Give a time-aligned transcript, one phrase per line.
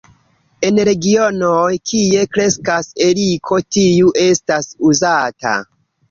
[0.67, 5.53] En regionoj, kie kreskas eriko, tiu estas uzata.